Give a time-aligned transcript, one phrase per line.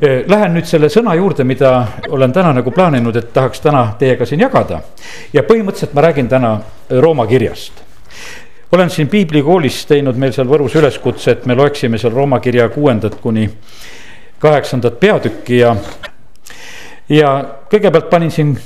[0.00, 1.70] Lähen nüüd selle sõna juurde, mida
[2.10, 4.80] olen täna nagu plaaninud, et tahaks täna teiega siin jagada.
[5.32, 7.72] ja põhimõtteliselt ma räägin täna Rooma kirjast.
[8.72, 13.14] olen siin piiblikoolis teinud meil seal Võrus üleskutse, et me loeksime seal Rooma kirja kuuendat
[13.14, 13.50] kuni
[14.38, 15.76] kaheksandat peatükki ja.
[17.08, 18.58] ja kõigepealt panin siin,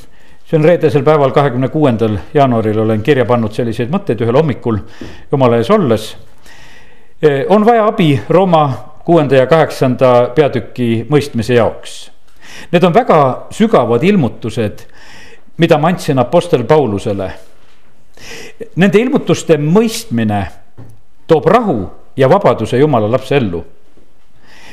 [0.46, 4.78] see on reedesel päeval, kahekümne kuuendal jaanuaril olen kirja pannud selliseid mõtteid ühel hommikul
[5.32, 6.16] jumala ees olles.
[7.48, 12.08] on vaja abi Rooma kuuenda ja kaheksanda peatüki mõistmise jaoks.
[12.72, 13.18] Need on väga
[13.54, 14.82] sügavad ilmutused,
[15.62, 17.28] mida ma andsin Apostel Paulusele.
[18.82, 20.40] Nende ilmutuste mõistmine
[21.30, 21.78] toob rahu
[22.18, 23.64] ja vabaduse jumala lapse ellu.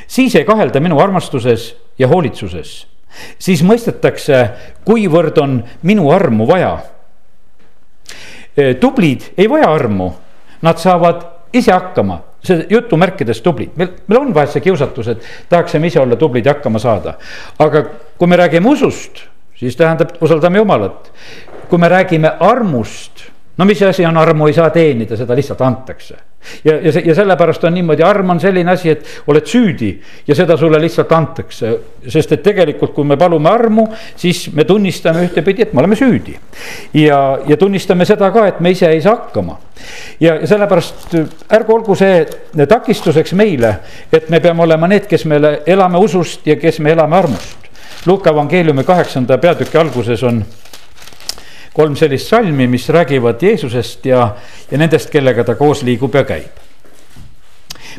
[0.06, 2.86] siis ei kahelda minu armastuses ja hoolitsuses,
[3.38, 4.48] siis mõistetakse,
[4.84, 6.78] kuivõrd on minu armu vaja.
[8.80, 10.12] tublid ei vaja armu,
[10.62, 11.22] nad saavad
[11.52, 16.16] ise hakkama see jutumärkides tublid, meil, meil on vahest see kiusatus, et tahaksime ise olla
[16.20, 17.16] tublid ja hakkama saada.
[17.58, 17.84] aga
[18.18, 19.24] kui me räägime usust,
[19.58, 21.12] siis tähendab, usaldame Jumalat.
[21.68, 23.24] kui me räägime armust,
[23.56, 26.16] no mis asi on armu, ei saa teenida, seda lihtsalt antakse
[26.64, 29.90] ja, ja see ja sellepärast on niimoodi, arm on selline asi, et oled süüdi
[30.28, 31.74] ja seda sulle lihtsalt antakse.
[32.08, 36.36] sest et tegelikult, kui me palume armu, siis me tunnistame ühtepidi, et me oleme süüdi.
[36.94, 39.58] ja, ja tunnistame seda ka, et me ise ei saa hakkama.
[40.20, 41.16] ja, ja sellepärast
[41.52, 42.24] ärgu olgu see
[42.68, 43.76] takistuseks meile,
[44.12, 47.70] et me peame olema need, kes me elame usust ja kes me elame armust.
[48.06, 50.42] Luuka evangeeliumi kaheksanda peatüki alguses on
[51.74, 54.36] kolm sellist salmi, mis räägivad Jeesusest ja,
[54.70, 56.62] ja nendest, kellega ta koos liigub ja käib.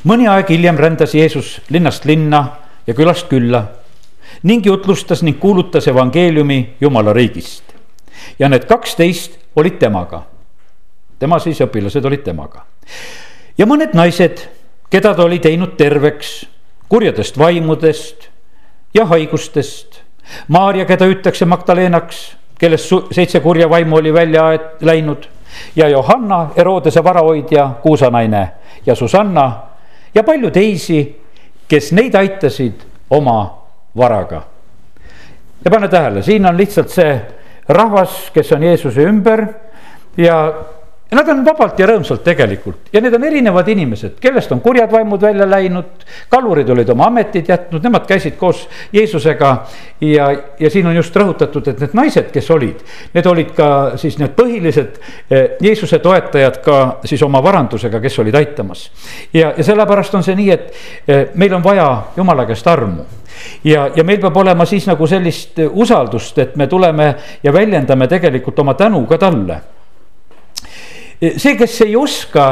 [0.06, 2.46] mõni aeg hiljem rändas Jeesus linnast linna
[2.88, 3.66] ja külast külla
[4.44, 7.64] ning jutlustas ning kuulutas evangeeliumi Jumala riigist.
[8.40, 10.24] ja need kaksteist olid temaga.
[11.20, 12.66] tema siis õpilased olid temaga.
[13.58, 14.48] ja mõned naised,
[14.90, 16.46] keda ta oli teinud terveks
[16.90, 18.30] kurjadest vaimudest
[18.94, 20.02] ja haigustest.
[20.48, 24.44] Maarja, keda hüütakse Magdalenaks kellest seitse kurja vaimu oli välja
[24.82, 25.28] läinud
[25.76, 28.52] ja Johanna, Herodese varahoidja, kuusanaine
[28.86, 29.62] ja Susanna
[30.16, 31.22] ja palju teisi,
[31.68, 33.64] kes neid aitasid oma
[33.98, 34.42] varaga.
[35.66, 37.22] ja pane tähele, siin on lihtsalt see
[37.68, 39.48] rahvas, kes on Jeesuse ümber
[40.18, 40.54] ja
[41.12, 44.92] ja nad on vabalt ja rõõmsalt tegelikult ja need on erinevad inimesed, kellest on kurjad
[44.92, 46.06] vaimud välja läinud.
[46.30, 49.66] kalurid olid oma ametid jätnud, nemad käisid koos Jeesusega.
[50.02, 52.82] ja, ja siin on just rõhutatud, et need naised, kes olid,
[53.14, 53.68] need olid ka
[54.02, 54.98] siis need põhilised
[55.30, 58.90] eh, Jeesuse toetajad ka siis oma varandusega, kes olid aitamas.
[59.34, 60.74] ja, ja sellepärast on see nii, et
[61.08, 61.88] eh, meil on vaja
[62.18, 63.06] jumala käest armu
[63.64, 68.60] ja, ja meil peab olema siis nagu sellist usaldust, et me tuleme ja väljendame tegelikult
[68.60, 69.62] oma tänu ka talle
[71.38, 72.46] see, kes ei oska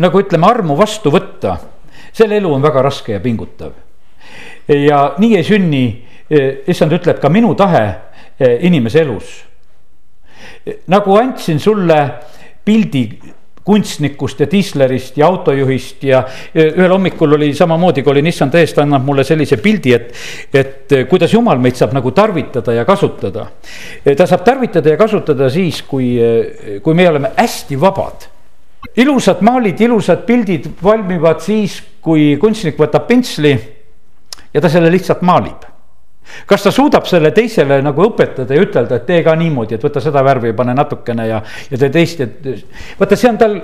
[0.00, 1.56] nagu ütleme, armu vastu võtta,
[2.12, 3.72] selle elu on väga raske ja pingutav.
[4.68, 5.84] ja nii ei sünni,
[6.70, 7.84] issand ütleb ka minu tahe
[8.38, 9.30] eh, inimese elus.
[10.86, 11.98] nagu andsin sulle
[12.64, 13.04] pildi
[13.64, 16.22] kunstnikust ja dislerist ja autojuhist ja
[16.54, 20.12] ühel hommikul oli samamoodi, kui oli Nissan täiesti, ta annab mulle sellise pildi, et,
[20.54, 23.46] et kuidas jumal meid saab nagu tarvitada ja kasutada.
[24.16, 26.14] ta saab tarvitada ja kasutada siis, kui,
[26.82, 28.28] kui me oleme hästi vabad.
[28.96, 33.52] ilusad maalid, ilusad pildid valmivad siis, kui kunstnik võtab pintsli
[34.54, 35.68] ja ta selle lihtsalt maalib
[36.46, 40.02] kas ta suudab selle teisele nagu õpetada ja ütelda, et tee ka niimoodi, et võta
[40.02, 42.48] seda värvi, pane natukene ja, ja tee teist, et
[42.98, 43.58] vaata, see on tal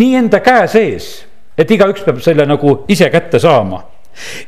[0.00, 1.12] nii enda käe sees,
[1.58, 3.82] et igaüks peab selle nagu ise kätte saama.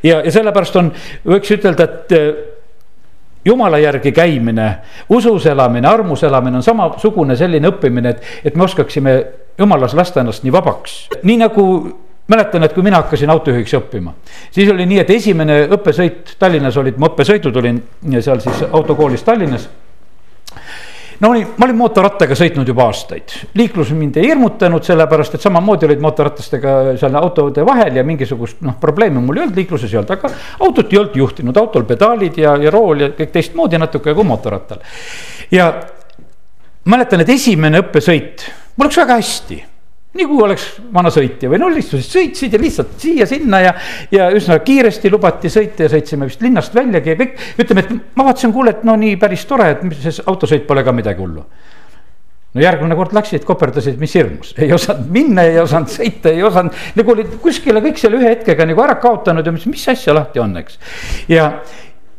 [0.03, 0.91] ja, ja sellepärast on,
[1.25, 2.27] võiks ütelda, et eh,
[3.45, 4.69] jumala järgi käimine,
[5.09, 9.15] usus elamine, armus elamine on samasugune selline õppimine, et, et me oskaksime
[9.59, 11.65] jumalas lasta ennast nii vabaks, nii nagu
[12.27, 14.13] mäletan, et kui mina hakkasin autojuhiks õppima,
[14.51, 17.81] siis oli nii, et esimene õppesõit Tallinnas olid, ma õppesõidud olin
[18.19, 19.67] seal siis autokoolis Tallinnas.
[21.19, 25.85] no oli, ma olin mootorrattaga sõitnud juba aastaid, liiklus mind ei hirmutanud, sellepärast et samamoodi
[25.85, 30.15] olid mootorratastega seal autode vahel ja mingisugust noh, probleemi mul ei olnud, liikluses ei olnud,
[30.17, 30.33] aga
[30.65, 34.81] autot ei olnud juhtinud, autol pedaalid ja, ja rool ja kõik teistmoodi natuke kui mootorrattal.
[35.51, 35.69] ja
[36.89, 39.61] mäletan, et esimene õppesõit, mul läks väga hästi
[40.23, 40.65] kui oleks
[40.95, 43.75] vana sõitja või no lihtsalt sõitsid ja lihtsalt siia-sinna ja,
[44.13, 47.37] ja üsna kiiresti lubati sõita ja sõitsime vist linnast väljagi ja kõik.
[47.59, 50.93] ütleme, et ma vaatasin, kuule, et no nii päris tore, et see autosõit pole ka
[50.95, 51.43] midagi hullu.
[52.55, 56.77] no järgmine kord läksid, koperdasid, mis hirmus, ei osanud minna, ei osanud sõita, ei osanud,
[56.95, 60.39] nagu olid kuskile kõik selle ühe hetkega nagu ära kaotanud ja mõtlesin, mis asja lahti
[60.39, 60.79] on, eks.
[61.27, 61.49] ja,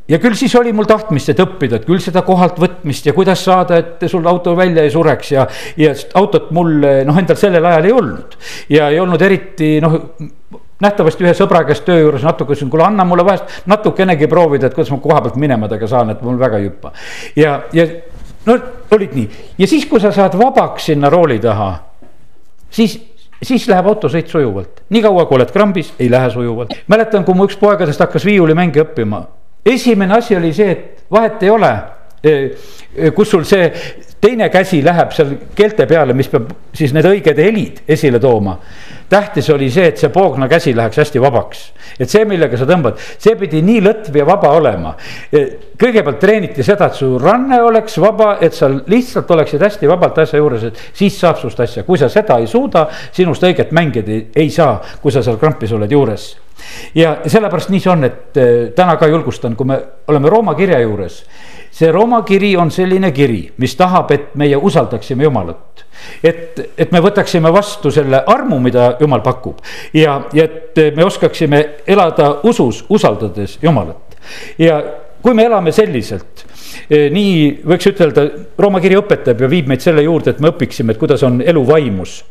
[0.08, 3.42] ja küll siis oli mul tahtmist, et õppida, et küll seda kohalt võtmist ja kuidas
[3.44, 5.46] saada, et sul auto välja ei sureks ja,
[5.80, 8.36] ja autot mul noh, endal sellel ajal ei olnud.
[8.72, 9.98] ja ei olnud eriti noh,
[10.82, 14.76] nähtavasti ühe sõbra käest töö juures natuke ütlesin, kuule anna mulle vahest natukenegi proovida, et
[14.76, 16.92] kuidas ma koha pealt minema temaga saan, et mul väga ei hüppa.
[17.36, 17.88] ja, ja
[18.46, 18.58] no
[18.94, 21.72] olid nii ja siis, kui sa saad vabaks sinna rooli taha,
[22.70, 22.98] siis
[23.44, 26.72] siis läheb autosõit sujuvalt, niikaua kui oled krambis, ei lähe sujuvalt.
[26.88, 29.26] mäletan, kui mu üks poegadest hakkas viiulimänge õppima,
[29.66, 31.74] esimene asi oli see, et vahet ei ole
[33.14, 33.70] kus sul see
[34.20, 38.56] teine käsi läheb seal keelte peale, mis peab siis need õiged helid esile tooma.
[39.08, 41.60] tähtis oli see, et see poogna käsi läheks hästi vabaks,
[42.00, 44.94] et see, millega sa tõmbad, see pidi nii lõtv ja vaba olema.
[45.78, 50.40] kõigepealt treeniti seda, et su ranne oleks vaba, et sa lihtsalt oleksid hästi vabalt asja
[50.40, 54.26] juures, et siis saab sinust asja, kui sa seda ei suuda, sinust õiget mängida ei,
[54.34, 56.32] ei saa, kui sa seal krampis oled juures
[56.94, 58.38] ja sellepärast nii see on, et
[58.76, 61.22] täna ka julgustan, kui me oleme Rooma kirja juures
[61.76, 65.84] see Rooma kiri on selline kiri, mis tahab, et meie usaldaksime Jumalat.
[66.24, 69.60] et, et me võtaksime vastu selle armu, mida Jumal pakub
[69.96, 74.16] ja, ja et me oskaksime elada usus, usaldades Jumalat.
[74.58, 74.80] ja
[75.22, 76.46] kui me elame selliselt,
[76.88, 78.24] eh, nii võiks ütelda,
[78.58, 81.66] Rooma kiri õpetab ja viib meid selle juurde, et me õpiksime, et kuidas on elu
[81.66, 82.22] vaimus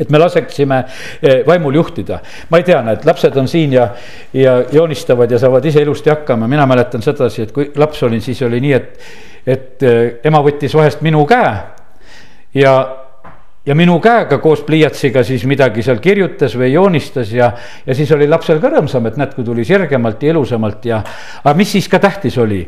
[0.00, 0.82] et me laseksime
[1.22, 2.20] eh, vaimul juhtida.
[2.50, 3.88] ma ei tea, näed, lapsed on siin ja,
[4.32, 8.42] ja joonistavad ja saavad ise ilusti hakkama, mina mäletan sedasi, et kui laps olin, siis
[8.42, 9.08] oli nii, et,
[9.46, 11.54] et eh, ema võttis vahest minu käe
[12.60, 12.74] ja,
[13.66, 17.50] ja minu käega koos pliiatsiga siis midagi seal kirjutas või joonistas ja,
[17.86, 21.02] ja siis oli lapsel ka rõõmsam, et näed, kui tuli sirgemalt ja ilusamalt ja,
[21.42, 22.62] aga mis siis ka tähtis oli,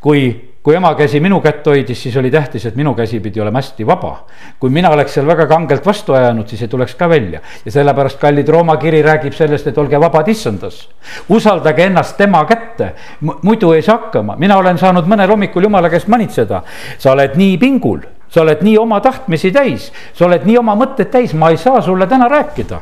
[0.00, 0.28] kui
[0.66, 3.84] kui ema käsi minu kätt hoidis, siis oli tähtis, et minu käsi pidi olema hästi
[3.86, 4.24] vaba.
[4.58, 7.40] kui mina oleks seal väga kangelt vastu ajanud, siis ei tuleks ka välja.
[7.64, 10.88] Ja sellepärast kallid Rooma kiri räägib sellest, et olge vabad issandas.
[11.28, 12.90] usaldage ennast tema kätte,
[13.20, 16.62] muidu ei saa hakkama, mina olen saanud mõnel hommikul jumala käest manitseda.
[16.98, 21.14] sa oled nii pingul, sa oled nii oma tahtmisi täis, sa oled nii oma mõtteid
[21.14, 22.80] täis, ma ei saa sulle täna rääkida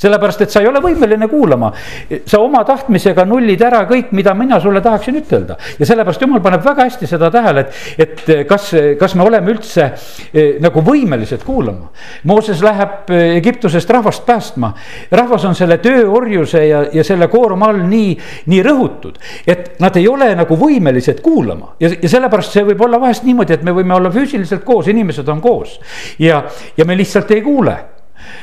[0.00, 1.72] sellepärast, et sa ei ole võimeline kuulama.
[2.26, 5.56] sa oma tahtmisega nullid ära kõik, mida mina sulle tahaksin ütelda.
[5.78, 7.66] Ja sellepärast jumal paneb väga hästi seda tähele,
[7.98, 9.90] et, et kas, kas me oleme üldse
[10.32, 11.90] eh, nagu võimelised kuulama.
[12.30, 14.72] Mooses läheb eh, Egiptusest rahvast päästma,
[15.12, 18.16] rahvas on selle tööorjuse ja, ja selle koorma all nii,
[18.52, 21.74] nii rõhutud, et nad ei ole nagu võimelised kuulama.
[21.80, 25.28] Ja, ja sellepärast see võib olla vahest niimoodi, et me võime olla füüsiliselt koos, inimesed
[25.28, 25.78] on koos.
[26.18, 26.44] Ja,
[26.76, 27.78] ja me lihtsalt ei kuule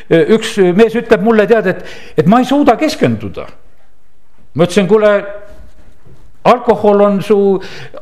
[0.09, 1.83] üks mees ütleb mulle, tead, et,
[2.17, 3.47] et ma ei suuda keskenduda.
[4.55, 5.11] ma ütlesin, kuule
[6.47, 7.37] alkohol on su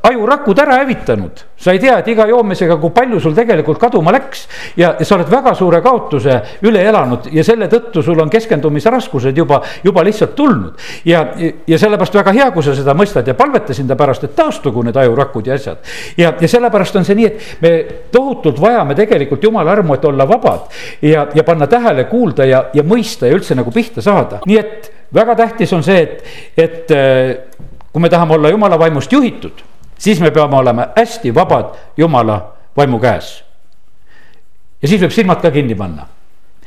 [0.04, 4.46] ajurakud ära hävitanud, sa ei tea, et iga joomisega, kui palju sul tegelikult kaduma läks.
[4.78, 6.36] ja, sa oled väga suure kaotuse
[6.68, 10.74] üle elanud ja selle tõttu sul on keskendumisraskused juba, juba lihtsalt tulnud.
[11.06, 11.26] ja,
[11.68, 14.98] ja sellepärast väga hea, kui sa seda mõistad ja palvetasin ta pärast, et taastugu need
[14.98, 15.82] ajurakud ja asjad.
[16.18, 17.74] ja, ja sellepärast on see nii, et me
[18.12, 20.70] tohutult vajame tegelikult jumala armu, et olla vabad
[21.02, 24.92] ja, ja panna tähele, kuulda ja, ja mõista ja üldse nagu pihta saada, nii et
[25.16, 26.24] väga tähtis on see, et,
[26.58, 26.92] et
[27.96, 29.62] kui me tahame olla jumala vaimust juhitud,
[29.98, 33.44] siis me peame olema hästi vabad jumala vaimu käes.
[34.82, 36.04] ja siis võib silmad ka kinni panna,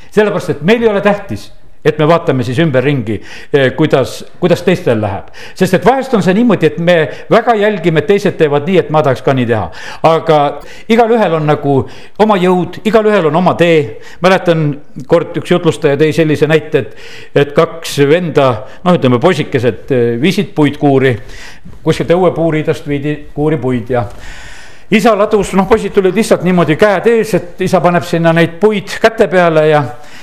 [0.09, 1.51] sellepärast et meil ei ole tähtis
[1.85, 3.21] et me vaatame siis ümberringi,
[3.53, 5.31] eh, kuidas, kuidas teistel läheb.
[5.55, 6.97] sest et vahest on see niimoodi, et me
[7.31, 9.71] väga jälgime, teised teevad nii, et ma tahaks ka nii teha.
[10.03, 11.77] aga igalühel on nagu
[12.19, 14.01] oma jõud, igalühel on oma tee.
[14.23, 14.67] mäletan,
[15.07, 16.97] kord üks jutlustaja tõi sellise näite, et,
[17.35, 18.51] et kaks venda,
[18.85, 21.17] noh, ütleme poisikesed eh, viisid puidkuuri.
[21.83, 24.05] kuskilt õuepuuridest viidi kuuri puid ja
[24.91, 28.95] isa ladus, noh, poisid tulid lihtsalt niimoodi käed ees, et isa paneb sinna neid puid
[29.03, 29.83] käte peale ja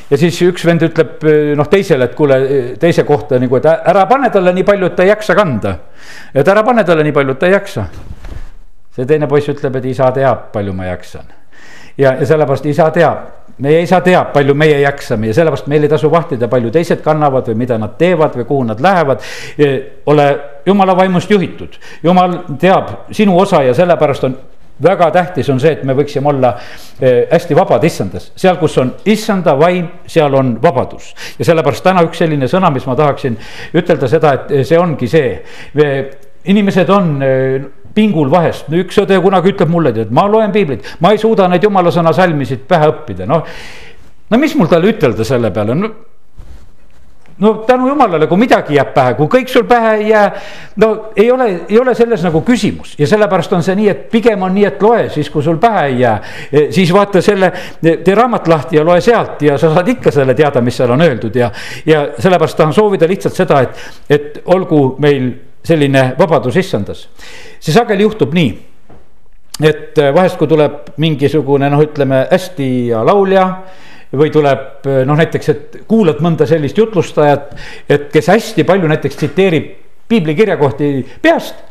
[0.10, 1.24] ja siis üks vend ütleb
[1.58, 2.40] noh, teisele, et kuule
[2.82, 5.78] teise kohta nagu, et ära pane talle nii palju, et ta ei jaksa kanda.
[6.34, 7.88] et ära pane talle nii palju, et ta ei jaksa.
[8.96, 11.26] see teine poiss ütleb, et isa teab, palju ma jaksan.
[11.98, 13.26] ja, ja sellepärast isa teab,
[13.58, 17.48] meie isa teab, palju meie jaksame ja sellepärast meil ei tasu vahtida, palju teised kannavad
[17.50, 19.22] või mida nad teevad või kuhu nad lähevad.
[20.06, 20.28] ole
[20.66, 24.38] jumala vaimust juhitud, jumal teab sinu osa ja sellepärast on
[24.84, 26.56] väga tähtis on see, et me võiksime olla
[27.00, 31.14] eh, hästi vabad issandas, seal, kus on issanda vaim, seal on vabadus.
[31.40, 33.38] ja sellepärast täna üks selline sõna, mis ma tahaksin
[33.76, 35.40] ütelda seda, et eh, see ongi see.
[36.46, 37.62] inimesed on eh,
[37.96, 41.64] pingul vahest, üks õde kunagi ütleb mulle, et ma loen piiblit, ma ei suuda neid
[41.64, 43.48] jumala sõna salmisid pähe õppida, noh.
[44.30, 45.94] no mis mul talle ütelda selle peale, no
[47.40, 50.26] no tänu jumalale, kui midagi jääb pähe, kui kõik sul pähe ei jää,
[50.82, 54.46] no ei ole, ei ole selles nagu küsimus ja sellepärast on see nii, et pigem
[54.48, 56.16] on nii, et loe siis, kui sul pähe ei jää.
[56.52, 57.52] E, siis vaata selle,
[57.82, 61.04] tee raamat lahti ja loe sealt ja sa saad ikka selle teada, mis seal on
[61.04, 61.52] öeldud ja,
[61.86, 65.34] ja sellepärast tahan soovida lihtsalt seda, et, et olgu meil
[65.66, 67.08] selline vabadus issandas.
[67.60, 68.54] see sageli juhtub nii
[69.64, 73.46] et vahest, kui tuleb mingisugune noh, ütleme hästi hea laulja
[74.14, 77.56] või tuleb noh, näiteks, et kuulad mõnda sellist jutlustajat,
[77.90, 79.72] et kes hästi palju näiteks tsiteerib
[80.10, 80.92] piiblikirjakohti
[81.24, 81.64] peast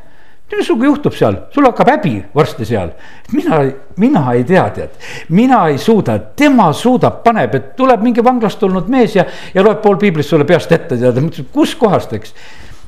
[0.56, 2.92] mis sinuga juhtub seal, sul hakkab häbi varsti seal.
[3.32, 3.60] mina,
[3.96, 4.90] mina ei tea, tead,
[5.28, 9.24] mina ei suuda, tema suudab, paneb, et tuleb mingi vanglast tulnud mees ja,
[9.54, 12.34] ja loeb pool piiblist sulle peast ette, tead, mõtlesin, kuskohast, eks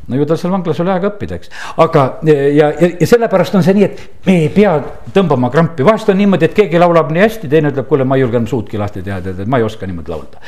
[0.06, 3.66] no ju tal seal vanglas oli aega õppida, eks, aga ja, ja, ja sellepärast on
[3.66, 4.78] see nii, et me ei pea
[5.14, 8.24] tõmbama krampi, vahest on niimoodi, et keegi laulab nii hästi, teine ütleb, kuule, ma ei
[8.24, 10.42] julgenud suudki lahti teha, tead, et ma ei oska niimoodi laulda.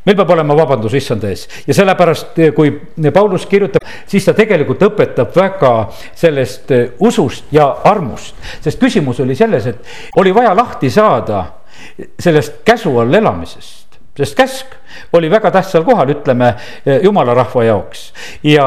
[0.00, 1.42] Meil peab olema vabandus issanda ees.
[1.68, 2.70] Ja sellepärast, kui
[3.12, 5.72] Paulus kirjutab, siis ta tegelikult õpetab väga
[6.16, 6.72] sellest
[7.04, 8.34] usust ja armust.
[8.64, 11.44] sest küsimus oli selles, et oli vaja lahti saada
[12.18, 14.76] sellest käsu all elamisest sest käsk
[15.16, 16.54] oli väga tähtsal kohal, ütleme
[17.02, 18.12] jumala rahva jaoks.
[18.42, 18.66] ja,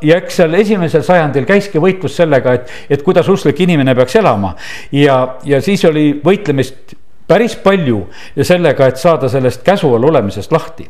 [0.00, 4.54] ja eks seal esimesel sajandil käiski võitlus sellega, et, et kuidas usklik inimene peaks elama.
[4.92, 6.94] ja, ja siis oli võitlemist
[7.26, 8.04] päris palju
[8.36, 10.86] ja sellega, et saada sellest käsu all olemisest lahti.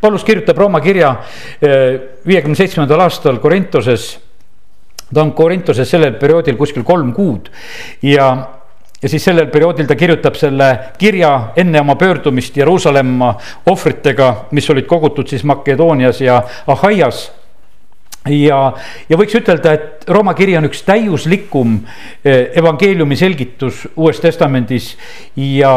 [0.00, 1.14] Paulus kirjutab Rooma kirja
[1.62, 4.18] eh, viiekümne seitsmendal aastal Korintoses.
[5.14, 7.48] ta on Korintoses sellel perioodil kuskil kolm kuud
[8.02, 8.28] ja,
[9.02, 13.34] ja siis sellel perioodil ta kirjutab selle kirja enne oma pöördumist Jeruusalemma
[13.66, 17.30] ohvritega, mis olid kogutud siis Makedoonias ja Ahaias
[18.28, 18.58] ja,
[19.08, 21.78] ja võiks ütelda, et Rooma kiri on üks täiuslikum
[22.24, 24.90] eh, evangeeliumi selgitus Uues Testamendis.
[25.36, 25.72] ja,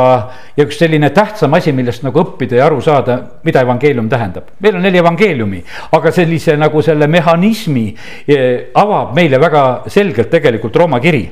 [0.58, 4.51] ja üks selline tähtsam asi, millest nagu õppida ja aru saada, mida evangeelium tähendab.
[4.60, 7.88] meil on neli evangeeliumi, aga sellise nagu selle mehhanismi
[8.27, 11.24] eh, avab meile väga selgelt tegelikult Rooma kiri.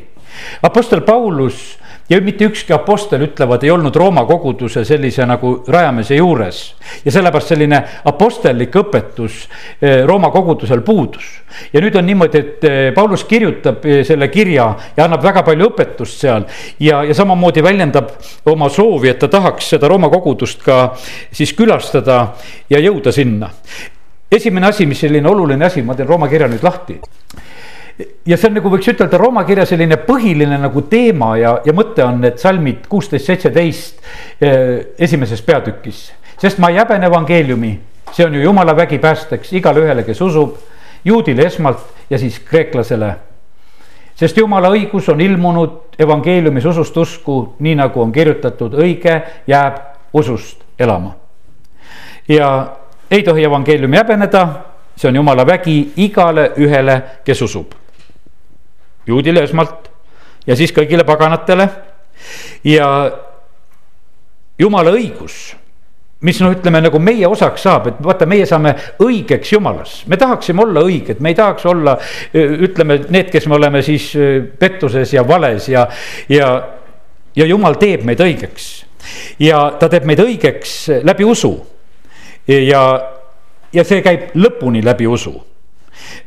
[0.63, 1.80] Apostel Paulus
[2.11, 6.59] ja mitte ükski apostel, ütlevad, ei olnud Rooma koguduse sellise nagu rajamise juures.
[7.05, 9.45] ja sellepärast selline apostellik õpetus
[9.81, 11.29] eh, Rooma kogudusel puudus.
[11.73, 15.69] ja nüüd on niimoodi, et eh, Paulus kirjutab eh, selle kirja ja annab väga palju
[15.71, 16.45] õpetust seal.
[16.79, 18.11] ja, ja samamoodi väljendab
[18.51, 20.81] oma soovi, et ta tahaks seda Rooma kogudust ka
[21.31, 22.35] siis külastada
[22.69, 23.49] ja jõuda sinna.
[24.31, 26.99] esimene asi, mis selline oluline asi, ma teen Rooma kirja nüüd lahti
[28.25, 32.03] ja see on nagu võiks ütelda Rooma kirja selline põhiline nagu teema ja, ja mõte
[32.05, 34.01] on need salmid kuusteist, seitseteist
[34.41, 36.11] eh, esimeses peatükis.
[36.41, 37.71] sest ma ei häbene evangeeliumi,
[38.13, 40.55] see on ju jumala vägi päästeks igale ühele, kes usub,
[41.05, 43.15] juudile esmalt ja siis kreeklasele.
[44.15, 49.81] sest jumala õigus on ilmunud evangeeliumis usust usku, nii nagu on kirjutatud, õige jääb
[50.13, 51.15] usust elama.
[52.27, 52.77] ja
[53.11, 54.47] ei tohi evangeeliumi häbeneda,
[54.95, 57.80] see on jumala vägi igale ühele, kes usub
[59.07, 59.89] juudile esmalt
[60.47, 61.69] ja siis kõigile paganatele.
[62.63, 62.87] ja
[64.59, 65.55] jumala õigus,
[66.21, 70.61] mis noh, ütleme nagu meie osaks saab, et vaata, meie saame õigeks jumalas, me tahaksime
[70.61, 71.95] olla õiged, me ei tahaks olla,
[72.37, 74.11] ütleme, need, kes me oleme siis
[74.59, 75.87] pettuses ja vales ja,
[76.29, 76.51] ja,
[77.35, 78.69] ja jumal teeb meid õigeks.
[79.41, 81.55] ja ta teeb meid õigeks läbi usu
[82.45, 82.83] ja,
[83.73, 85.33] ja see käib lõpuni läbi usu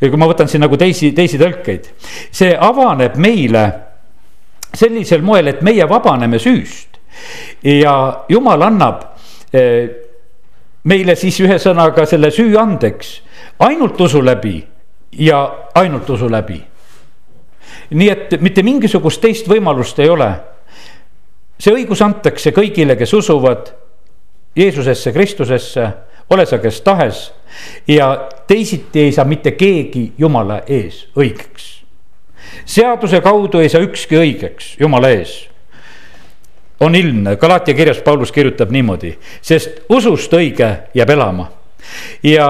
[0.00, 1.90] kui ma võtan siin nagu teisi, teisi tõlkeid,
[2.30, 3.64] see avaneb meile
[4.74, 6.98] sellisel moel, et meie vabaneme süüst
[7.64, 7.94] ja
[8.28, 9.02] jumal annab
[9.54, 9.88] eh,
[10.84, 13.16] meile siis ühesõnaga selle süü andeks
[13.64, 14.58] ainult usu läbi
[15.18, 15.44] ja
[15.74, 16.60] ainult usu läbi.
[17.90, 20.30] nii et mitte mingisugust teist võimalust ei ole.
[21.58, 23.70] see õigus antakse kõigile, kes usuvad
[24.56, 25.88] Jeesusesse, Kristusesse,
[26.30, 27.32] ole sa kes tahes
[27.88, 31.84] ja teisiti ei saa mitte keegi jumala ees õigeks.
[32.64, 35.48] seaduse kaudu ei saa ükski õigeks jumala ees.
[36.80, 41.50] on ilmne, Galatia kirjas Paulus kirjutab niimoodi, sest usust õige jääb elama
[42.22, 42.48] ja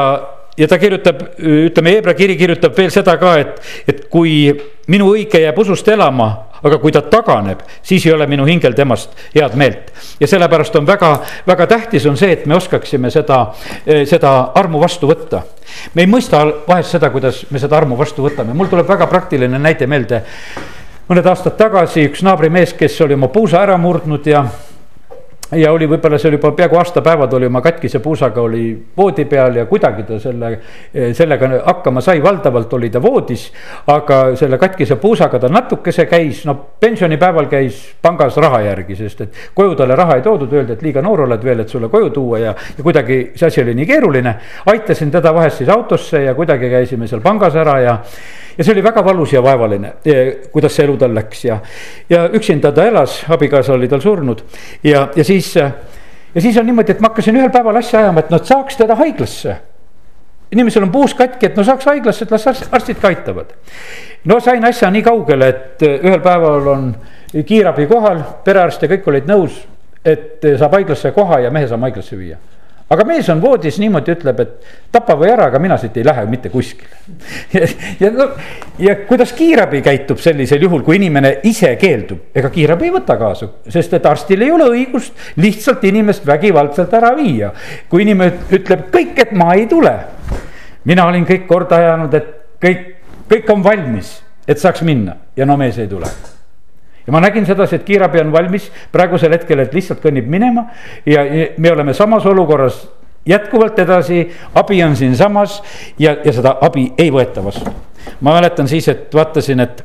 [0.56, 4.52] ja ta kirjutab, ütleme, Hebra kiri kirjutab veel seda ka, et, et kui
[4.90, 6.28] minu õige jääb usust elama,
[6.64, 9.92] aga kui ta taganeb, siis ei ole minu hingel temast head meelt.
[10.20, 11.10] ja sellepärast on väga,
[11.46, 13.40] väga tähtis on see, et me oskaksime seda,
[14.08, 15.42] seda armu vastu võtta.
[15.94, 19.58] me ei mõista vahest seda, kuidas me seda armu vastu võtame, mul tuleb väga praktiline
[19.58, 20.22] näide meelde.
[21.08, 24.46] mõned aastad tagasi üks naabrimees, kes oli oma puusa ära murdnud ja
[25.52, 28.64] ja oli võib-olla see oli juba peaaegu aastapäevad oli oma katkise puusaga oli
[28.96, 30.50] voodi peal ja kuidagi ta selle,
[31.12, 33.50] sellega hakkama sai, valdavalt oli ta voodis.
[33.92, 39.42] aga selle katkise puusaga ta natukese käis, no pensionipäeval käis pangas raha järgi, sest et
[39.54, 42.38] koju talle raha ei toodud, öeldi, et liiga noor oled veel, et sulle koju tuua
[42.38, 44.34] ja, ja kuidagi see asi oli nii keeruline.
[44.72, 47.98] aitasin teda vahest siis autosse ja kuidagi käisime seal pangas ära ja
[48.58, 49.92] ja see oli väga valus ja vaevaline,
[50.52, 51.58] kuidas see elu tal läks ja,
[52.10, 54.44] ja üksinda ta elas, abikaasa oli tal surnud
[54.84, 55.33] ja, ja siis.
[56.34, 58.94] Ja siis on niimoodi, et ma hakkasin ühel päeval asja ajama, et noh, saaks teda
[59.00, 59.56] haiglasse.
[60.52, 63.52] inimesel on puus katki, et no saaks haiglasse, et las arstid ka aitavad.
[64.24, 66.90] no sain asja nii kaugele, et ühel päeval on
[67.46, 69.62] kiirabi kohal, perearst ja kõik olid nõus
[70.04, 72.36] et saab haiglasse koha ja mehe saame haiglasse viia
[72.90, 76.24] aga mees on voodis niimoodi, ütleb, et tapa või ära, aga mina siit ei lähe
[76.28, 76.98] mitte kuskile.
[77.54, 77.68] ja,
[78.00, 78.28] ja no
[78.78, 83.48] ja kuidas kiirabi käitub sellisel juhul, kui inimene ise keeldub, ega kiirabi ei võta kaasa,
[83.72, 87.52] sest et arstil ei ole õigust lihtsalt inimest vägivaldselt ära viia.
[87.88, 89.94] kui inimene ütleb kõik, et ma ei tule.
[90.84, 92.86] mina olin kõik korda ajanud, et kõik,
[93.30, 96.10] kõik on valmis, et saaks minna ja no mees ei tule
[97.06, 100.68] ja ma nägin sedasi, et kiirabi on valmis praegusel hetkel, et lihtsalt kõnnib minema
[101.06, 101.24] ja
[101.58, 102.84] me oleme samas olukorras
[103.26, 105.62] jätkuvalt edasi, abi on siinsamas
[105.98, 107.72] ja, ja seda abi ei võeta vastu.
[108.20, 109.84] ma mäletan siis, et vaatasin, et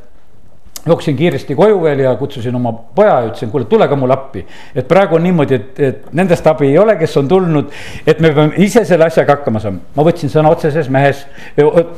[0.86, 4.46] jooksin kiiresti koju veel ja kutsusin oma poja ja ütlesin, kuule, tule ka mulle appi.
[4.76, 7.72] et praegu on niimoodi, et, et nendest abi ei ole, kes on tulnud,
[8.08, 9.84] et me peame ise selle asjaga hakkama saama.
[9.96, 11.26] ma võtsin sõna otseses mehes,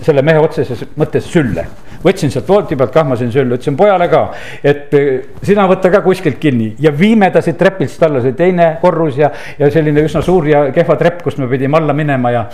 [0.01, 1.67] selle mehe otseses mõttes sülle.
[2.03, 4.24] Võtsin sealt voodi pealt, kahmasin sülle, ütlesin pojale ka,
[4.63, 5.10] et eh,
[5.43, 6.74] sina võta ka kuskilt kinni.
[6.81, 10.65] Ja viime ta siit trepilt alla, see teine korrus ja, ja selline üsna suur ja
[10.75, 12.46] kehva trepp, kust me pidime alla minema ja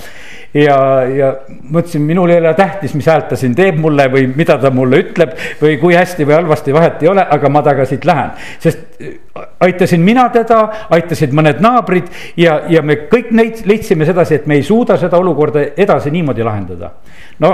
[0.54, 0.77] ja,
[1.12, 4.72] ja mõtlesin, minul ei ole tähtis, mis häält ta siin teeb mulle või mida ta
[4.74, 8.32] mulle ütleb või kui hästi või halvasti, vahet ei ole, aga ma temaga siit lähen.
[8.60, 9.18] sest äh,
[9.60, 14.56] aitasin mina teda, aitasid mõned naabrid ja, ja me kõik neid leidsime sedasi, et me
[14.56, 16.92] ei suuda seda olukorda edasi niimoodi lahendada.
[17.39, 17.54] no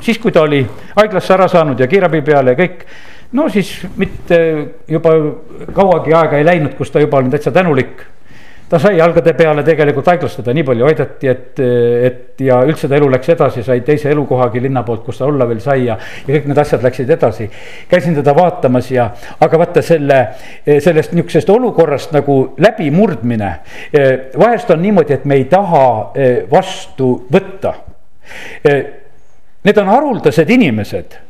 [0.00, 0.66] siis, kui ta oli
[0.96, 2.84] haiglasse ära saanud ja kiirabi peale ja kõik
[3.32, 4.38] no siis mitte
[4.88, 5.14] juba
[5.74, 8.04] kauagi aega ei läinud, kus ta juba oli täitsa tänulik
[8.68, 11.60] ta sai jalgade peale tegelikult haiglast teda nii palju aidati, et,
[12.08, 15.46] et ja üldse ta elu läks edasi, sai teise elukohagi linna poolt, kus ta olla
[15.46, 15.94] veel sai ja,
[16.26, 17.46] ja kõik need asjad läksid edasi.
[17.88, 19.06] käisin teda vaatamas ja,
[19.46, 20.20] aga vaata selle,
[20.66, 23.52] sellest niisugusest olukorrast nagu läbimurdmine.
[24.38, 25.86] vahest on niimoodi, et me ei taha
[26.50, 27.74] vastu võtta.
[29.66, 31.20] Need on haruldased inimesed,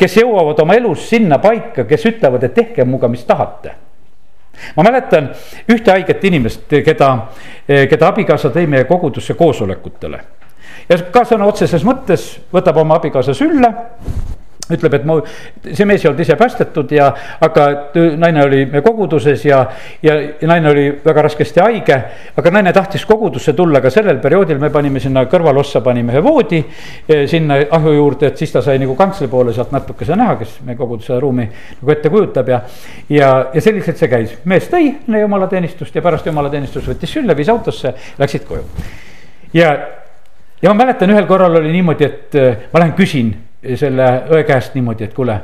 [0.00, 3.82] kes jõuavad oma elus sinna paika, kes ütlevad, et tehke minuga, mis tahate
[4.76, 5.30] ma mäletan
[5.68, 7.10] ühte haiget inimest, keda,
[7.66, 10.20] keda abikaasa tõi meie kogudusse koosolekutele.
[10.88, 13.72] ja ka sõna otseses mõttes võtab oma abikaasa sülle
[14.72, 15.20] ütleb, et mu,
[15.66, 17.06] see mees ei olnud ise päästetud ja,
[17.44, 17.66] aga
[18.18, 19.60] naine oli koguduses ja,
[20.02, 21.98] ja, ja naine oli väga raskesti haige.
[22.36, 26.62] aga naine tahtis kogudusse tulla ka sellel perioodil, me panime sinna kõrvalossa, panime ühe voodi
[26.62, 30.58] eh, sinna ahju juurde, et siis ta sai nagu kantsleri poole sealt natukese näha, kes
[30.66, 32.62] meie koguduse ruumi nagu ette kujutab ja.
[33.08, 37.94] ja, ja selliselt see käis, mees tõi jumalateenistust ja pärast jumalateenistus võttis sülle, viis autosse,
[38.18, 38.66] läksid koju.
[39.54, 39.74] ja,
[40.62, 43.34] ja ma mäletan, ühel korral oli niimoodi, et eh, ma lähen küsin
[43.74, 45.36] selle õe käest niimoodi, et kuule,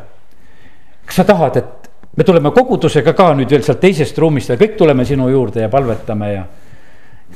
[1.06, 4.76] kas sa tahad, et me tuleme kogudusega ka nüüd veel sealt teisest ruumist ja kõik
[4.78, 6.44] tuleme sinu juurde ja palvetame ja.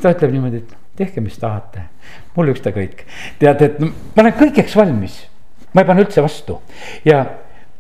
[0.03, 1.87] ta ütleb niimoodi, et tehke, mis tahate,
[2.37, 3.05] mul ükskõik.
[3.41, 5.19] tead, et ma olen kõigeks valmis,
[5.73, 6.61] ma ei pane üldse vastu
[7.05, 7.25] ja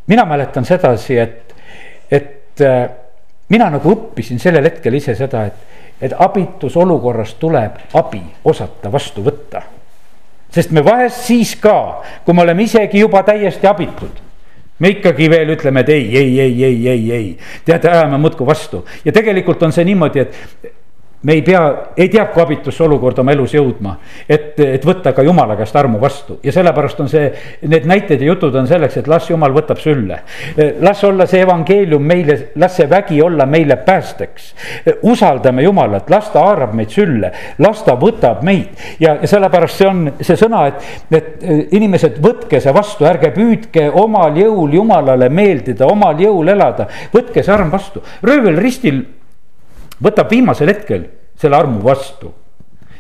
[0.07, 1.55] mina mäletan sedasi, et,
[2.11, 2.89] et äh,
[3.53, 9.25] mina nagu õppisin sellel hetkel ise seda, et, et abitus olukorras tuleb abi osata vastu
[9.27, 9.63] võtta
[10.51, 14.23] sest me vahest siis ka, kui me oleme isegi juba täiesti abitud
[14.79, 17.29] me ikkagi veel ütleme, et ei, ei, ei, ei, ei, ei,
[17.65, 18.83] teate, ajame muudkui vastu.
[19.05, 20.75] Ja tegelikult on see niimoodi, et
[21.27, 23.97] me ei pea, ei tea, kui abitusse olukorda oma elus jõudma.
[24.29, 27.33] et, et võtta ka jumala käest armu vastu ja sellepärast on see,
[27.67, 30.21] need näited ja jutud on selleks, et las jumal võtab sülle.
[30.87, 34.53] las olla see evangeelium meile, las see vägi olla meile päästeks.
[35.03, 39.91] usaldame jumalat, las ta haarab meid sülle, las ta võtab meid ja, ja sellepärast see
[39.91, 45.91] on see sõna, et, et inimesed, võtke see vastu, ärge püüdke omal jõul jumalale meeldida,
[45.91, 48.07] omal jõul elada, võtke see arm vastu.
[48.23, 49.03] röövel ristil
[50.03, 52.35] võtab viimasel hetkel selle armu vastu.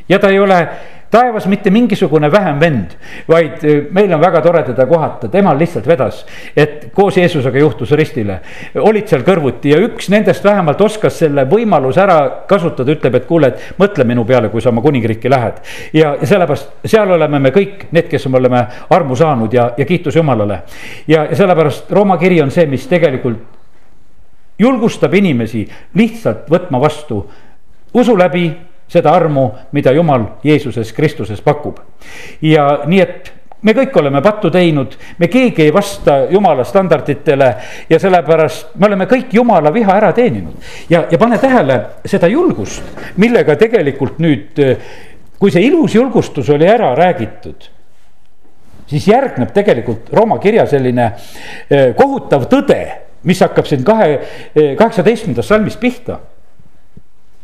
[0.09, 0.69] ja ta ei ole
[1.11, 2.95] taevas mitte mingisugune vähem vend,
[3.29, 6.23] vaid e, meil on väga tore teda kohata, temal lihtsalt vedas,
[6.57, 8.41] et koos Jeesusega juhtus ristile.
[8.83, 12.19] olid seal kõrvuti ja üks nendest vähemalt oskas selle võimaluse ära
[12.49, 15.63] kasutada, ütleb, et kuule, et mõtle minu peale, kui sa oma kuningriiki lähed.
[15.95, 20.17] ja, sellepärast seal oleme me kõik need, kes me oleme armu saanud ja, ja kiitus
[20.17, 20.63] Jumalale.
[21.07, 23.55] ja, ja sellepärast Rooma kiri on see, mis tegelikult
[24.59, 27.27] julgustab inimesi lihtsalt võtma vastu
[27.97, 28.51] usu läbi
[28.89, 31.79] seda armu, mida Jumal Jeesuses Kristuses pakub.
[32.43, 33.33] ja nii, et
[33.63, 37.49] me kõik oleme pattu teinud, me keegi ei vasta jumala standarditele
[37.91, 40.55] ja sellepärast me oleme kõik jumala viha ära teeninud.
[40.91, 42.85] ja, ja pane tähele seda julgust,
[43.17, 44.61] millega tegelikult nüüd,
[45.39, 47.73] kui see ilus julgustus oli ära räägitud
[48.87, 54.21] siis järgneb tegelikult Rooma kirja selline eh, kohutav tõde mis hakkab siin kahe,
[54.79, 56.21] kaheksateistkümnendast salmist pihta.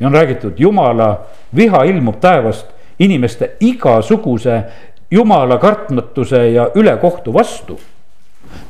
[0.03, 1.21] Ja on räägitud, jumala
[1.57, 2.67] viha ilmub taevast
[2.99, 4.63] inimeste igasuguse
[5.11, 7.81] jumala kartmatuse ja ülekohtu vastu.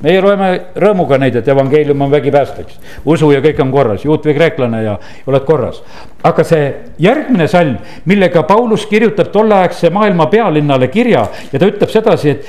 [0.03, 4.35] meie loeme rõõmuga neid, et evangeelium on vägipäästeks, usu ja kõik on korras, juut või
[4.37, 5.83] kreeklane ja oled korras.
[6.23, 12.31] aga see järgmine salm, millega Paulus kirjutab tolleaegse maailma pealinnale kirja ja ta ütleb sedasi,
[12.31, 12.47] et,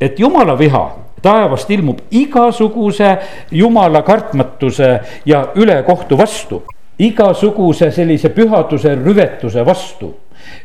[0.00, 0.84] et jumala viha
[1.22, 3.16] taevast ilmub igasuguse
[3.50, 6.62] jumala kartmatuse ja ülekohtu vastu.
[6.98, 10.14] Igasuguse sellise pühaduse rüvetuse vastu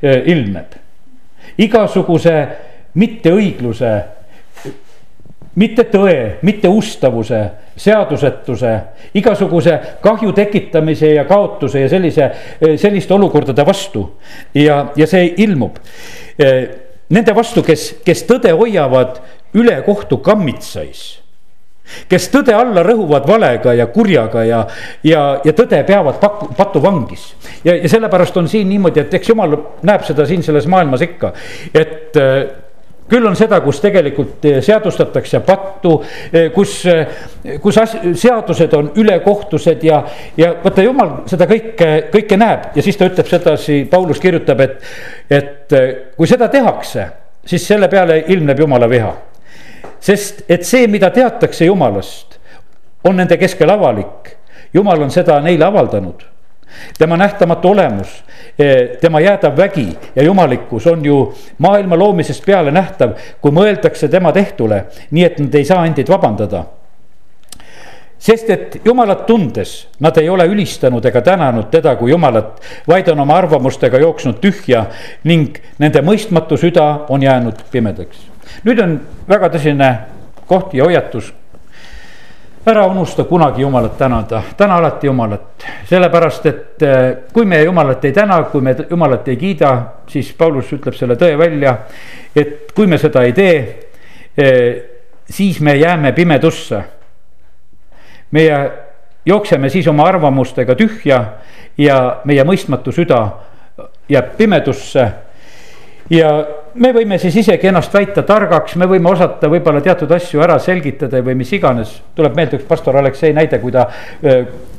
[0.04, 0.76] ilmneb.
[1.58, 2.36] igasuguse
[2.96, 3.94] mitteõigluse
[5.60, 7.40] mitte tõe, mitte ustavuse,
[7.80, 8.74] seadusetuse,
[9.18, 12.30] igasuguse kahju tekitamise ja kaotuse ja sellise,
[12.78, 14.06] selliste olukordade vastu.
[14.54, 15.80] ja, ja see ilmub
[17.10, 19.20] nende vastu, kes, kes tõde hoiavad
[19.58, 21.19] ülekohtu kammitsais
[22.10, 24.64] kes tõde alla rõhuvad valega ja kurjaga ja,
[25.04, 27.34] ja, ja tõde peavad paku, patuvangis.
[27.64, 31.34] ja, ja sellepärast on siin niimoodi, et eks jumal näeb seda siin selles maailmas ikka,
[31.74, 32.18] et
[33.10, 35.96] küll on seda, kus tegelikult eh, seadustatakse pattu,
[36.32, 36.76] eh, kus,
[37.64, 40.04] kus as-, seadused on ülekohtused ja,
[40.38, 44.78] ja vaata, jumal seda kõike, kõike näeb ja siis ta ütleb sedasi, Paulus kirjutab, et,
[45.30, 45.80] et
[46.18, 47.08] kui seda tehakse,
[47.50, 49.12] siis selle peale ilmneb jumala viha.
[50.00, 52.40] Sest et see, mida teatakse jumalast,
[53.04, 54.36] on nende keskel avalik.
[54.74, 56.26] jumal on seda neile avaldanud
[56.98, 58.24] tema nähtamatu olemus,
[58.60, 64.32] eh, tema jäädav vägi ja jumalikkus on ju maailma loomisest peale nähtav, kui mõeldakse tema
[64.32, 66.64] tehtule, nii et nad ei saa endid vabandada
[68.20, 73.20] sest et jumalat tundes nad ei ole ülistanud ega tänanud teda kui jumalat, vaid on
[73.24, 74.86] oma arvamustega jooksnud tühja
[75.24, 78.20] ning nende mõistmatu süda on jäänud pimedaks.
[78.64, 79.92] Nüüd on väga tõsine
[80.48, 81.34] koht ja hoiatus
[82.66, 85.66] ära unusta kunagi Jumalat tänada, täna alati Jumalat.
[85.86, 89.72] sellepärast, et eh, kui me Jumalat ei täna, kui me Jumalat ei kiida,
[90.08, 91.78] siis Paulus ütleb selle tõe välja.
[92.36, 93.90] et kui me seda ei tee,
[94.38, 94.84] eh,
[95.30, 96.84] siis me jääme pimedusse.
[98.32, 98.72] meie
[99.26, 101.24] jookseme siis oma arvamustega tühja
[101.78, 103.32] ja meie mõistmatu süda
[104.10, 105.12] jääb pimedusse
[106.10, 106.30] ja
[106.76, 111.22] me võime siis isegi ennast väita targaks, me võime osata võib-olla teatud asju ära selgitada
[111.26, 111.96] või mis iganes.
[112.16, 113.88] tuleb meelde üks pastor Aleksei näide, kui ta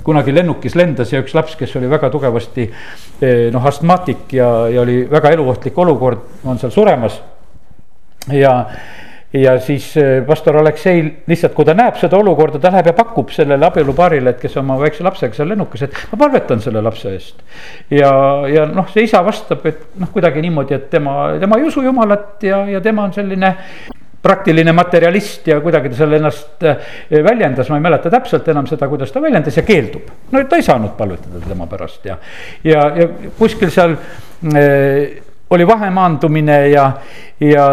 [0.04, 2.70] kunagi lennukis lendas ja üks laps, kes oli väga tugevasti
[3.52, 7.20] noh, astmaatik ja, ja oli väga eluohtlik olukord, on seal suremas.
[8.32, 8.54] ja
[9.32, 13.30] ja siis eh, pastor Aleksei lihtsalt, kui ta näeb seda olukorda, ta läheb ja pakub
[13.34, 17.44] sellele abielupaarile, et kes oma väikse lapsega seal lennukis, et ma palvetan selle lapse eest.
[17.94, 18.10] ja,
[18.50, 22.42] ja noh, see isa vastab, et noh, kuidagi niimoodi, et tema, tema ei usu jumalat
[22.42, 23.54] ja, ja tema on selline
[24.20, 26.90] praktiline materialist ja kuidagi ta seal ennast eh,
[27.24, 30.10] väljendas, ma ei mäleta täpselt enam seda, kuidas ta väljendas ja keeldub.
[30.32, 32.18] no ta ei saanud palvetada tema pärast ja,
[32.66, 36.92] ja, ja kuskil seal äh, oli vahemaandumine ja,
[37.40, 37.66] ja,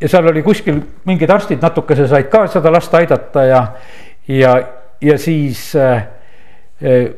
[0.00, 3.62] ja seal oli kuskil mingid arstid natukese said ka seda last aidata ja,
[4.28, 4.54] ja,
[5.00, 6.06] ja siis äh,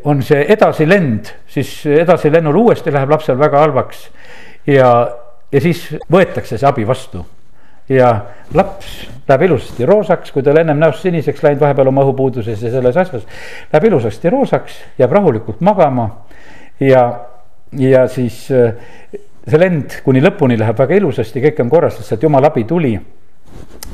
[0.04, 4.08] on see edasilend, siis edasilennul uuesti läheb lapsel väga halvaks.
[4.66, 4.88] ja,
[5.52, 7.24] ja siis võetakse see abi vastu
[7.90, 8.10] ja
[8.54, 12.96] laps läheb ilusasti roosaks, kui tal ennem näost siniseks läinud vahepeal oma õhupuuduses ja selles
[12.98, 13.26] asjas.
[13.72, 16.08] Läheb ilusasti roosaks, jääb rahulikult magama
[16.80, 17.04] ja,
[17.78, 18.46] ja siis
[19.46, 22.94] see lend kuni lõpuni läheb väga ilusasti, kõik on korras, sest sealt jumala abi tuli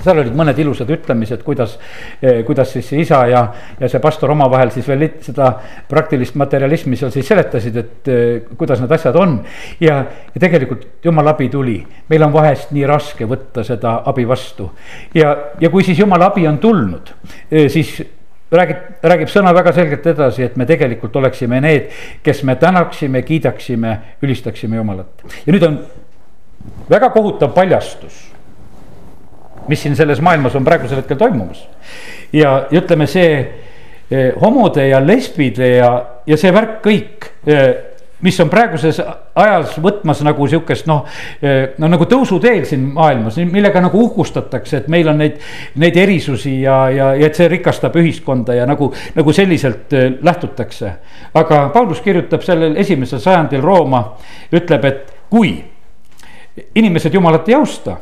[0.07, 1.77] seal olid mõned ilusad ütlemised, kuidas,
[2.21, 3.43] eh, kuidas siis isa ja,
[3.81, 5.51] ja see pastor omavahel siis veel seda
[5.89, 9.39] praktilist materjalismi seal siis seletasid, et eh, kuidas need asjad on.
[9.81, 9.99] ja,
[10.35, 11.79] ja tegelikult jumala abi tuli,
[12.11, 14.71] meil on vahest nii raske võtta seda abi vastu.
[15.15, 17.15] ja, ja kui siis jumala abi on tulnud,
[17.51, 17.97] eh, siis
[18.51, 21.91] räägib, räägib sõna väga selgelt edasi, et me tegelikult oleksime need,
[22.27, 25.27] kes me tänaksime, kiidaksime, ülistaksime Jumalat.
[25.47, 25.81] ja nüüd on
[26.91, 28.27] väga kohutav paljastus,
[29.69, 31.67] mis siin selles maailmas on praegusel hetkel toimumas.
[32.33, 33.33] ja, ja ütleme, see
[34.11, 35.91] eh, homode ja lesbide ja,
[36.27, 38.99] ja see värk kõik eh, mis on praeguses
[39.37, 41.05] ajas võtmas nagu sihukest noh,
[41.43, 45.37] eh, no nagu tõusuteel siin maailmas, millega nagu uhkustatakse, et meil on neid,
[45.83, 50.93] neid erisusi ja, ja, ja et see rikastab ühiskonda ja nagu, nagu selliselt eh, lähtutakse.
[51.35, 54.03] aga Paulus kirjutab sellel esimesel sajandil Rooma,
[54.53, 55.59] ütleb, et kui
[56.75, 57.99] inimesed jumalat ei austa,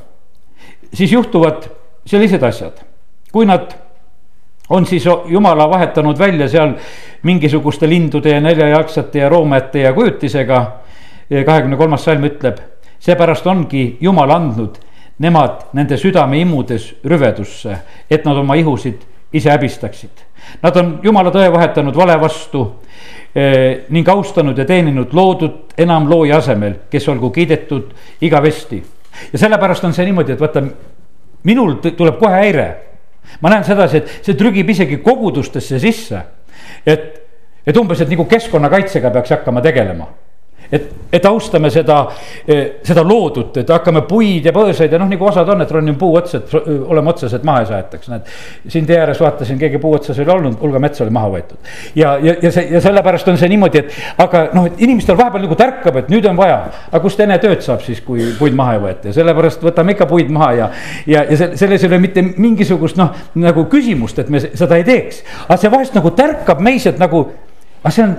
[0.94, 1.66] siis juhtuvad
[2.06, 2.84] sellised asjad,
[3.32, 3.72] kui nad
[4.68, 6.72] on siis jumala vahetanud välja seal
[7.22, 10.72] mingisuguste lindude ja neljajalgsete ja roomete ja kujutisega.
[11.46, 12.58] kahekümne kolmas salm ütleb,
[13.00, 14.76] seepärast ongi jumal andnud
[15.18, 17.78] nemad nende südame imudes rüvedusse,
[18.10, 19.00] et nad oma ihusid
[19.32, 20.24] ise häbistaksid.
[20.62, 22.64] Nad on jumala tõe vahetanud vale vastu
[23.34, 28.82] eh, ning austanud ja teeninud loodud enam looja asemel, kes olgu kiidetud igavesti.
[29.32, 30.62] ja sellepärast on see niimoodi, et vaata,
[31.42, 32.93] minul tuleb kohe häire
[33.40, 36.20] ma näen sedasi, et see trügib isegi kogudustesse sisse.
[36.86, 37.20] et,
[37.66, 40.08] et umbes, et nagu keskkonnakaitsega peaks hakkama tegelema
[40.72, 41.98] et, et austame seda,
[42.48, 45.98] eh, seda loodut, et hakkame puid ja põõsaid ja noh, nagu osad on, et ronime
[45.98, 48.32] puu otsa, et oleme otsas, et maha ei saetaks, näed.
[48.68, 51.72] siin tee ääres vaatasin, keegi puu otsas oli olnud, hulga metsa oli maha võetud.
[51.94, 55.46] ja, ja, ja see ja sellepärast on see niimoodi, et aga noh, et inimestel vahepeal
[55.46, 56.60] nagu tärkab, et nüüd on vaja.
[56.90, 60.08] aga kust ene tööd saab siis, kui puid maha ei võeta ja sellepärast võtame ikka
[60.10, 60.70] puid maha ja,
[61.06, 65.22] ja, ja selles ei ole mitte mingisugust noh, nagu küsimust, et me seda ei teeks.
[65.46, 67.26] aga see vahest nagu tärkab meis, et nagu,
[67.82, 68.16] aga see on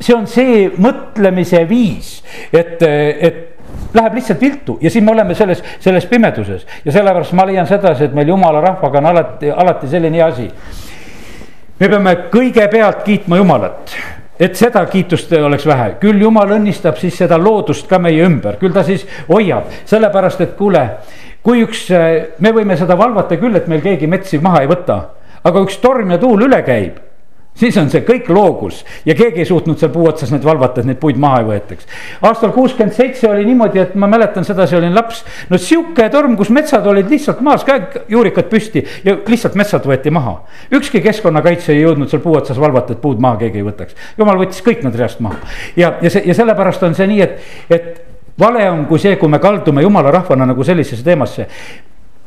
[0.00, 2.18] see on see mõtlemise viis,
[2.52, 6.66] et, et läheb lihtsalt viltu ja siis me oleme selles, selles pimeduses.
[6.84, 10.48] Ja sellepärast ma leian sedasi, et meil jumala rahvaga on alati, alati selline asi.
[11.78, 13.92] me peame kõigepealt kiitma Jumalat
[14.38, 18.74] et seda kiitust oleks vähe, küll jumal õnnistab siis seda loodust ka meie ümber, küll
[18.74, 20.84] ta siis hoiab, sellepärast et kuule,
[21.42, 21.88] kui üks,
[22.38, 24.98] me võime seda valvata küll, et meil keegi metsi maha ei võta,
[25.42, 27.07] aga üks torm ja tuul üle käib
[27.58, 30.88] siis on see kõik loogus ja keegi ei suutnud seal puu otsas neid valvata, et
[30.90, 31.88] neid puid maha ei võetaks.
[32.28, 36.52] aastal kuuskümmend seitse oli niimoodi, et ma mäletan sedasi, olin laps, no sihuke torm, kus
[36.54, 40.38] metsad olid lihtsalt maas, käed juurikad püsti ja lihtsalt metsad võeti maha.
[40.74, 43.96] ükski keskkonnakaitse ei jõudnud seal puu otsas valvata, et puud maha keegi ei võtaks.
[44.18, 45.40] jumal võttis kõik nad reast maha
[45.76, 47.40] ja, ja see ja sellepärast on see nii, et,
[47.70, 48.04] et
[48.38, 51.48] vale on kui see, kui me kaldume jumala rahvana nagu sellisesse teemasse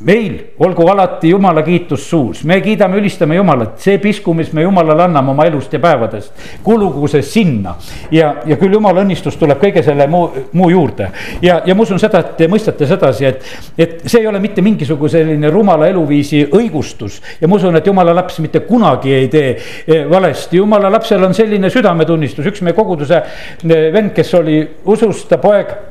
[0.03, 5.05] meil olgu alati jumala kiitus suus, me kiidame, ülistame jumalat, see pisku, mis me jumalale
[5.05, 6.31] anname oma elust ja päevadest.
[6.63, 7.75] kulugu see sinna
[8.11, 11.11] ja, ja küll jumala õnnistus tuleb kõige selle muu, muu juurde.
[11.41, 13.45] ja, ja ma usun seda, et te mõistate sedasi, et,
[13.77, 17.21] et see ei ole mitte mingisugune selline rumala eluviisi õigustus.
[17.41, 19.53] ja ma usun, et jumala laps mitte kunagi ei tee
[19.85, 25.37] eh, valesti, jumala lapsel on selline südametunnistus, üks meie koguduse eh, vend, kes oli usust
[25.41, 25.90] poeg